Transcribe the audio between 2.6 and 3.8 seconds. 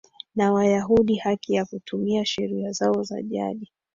zao za jadi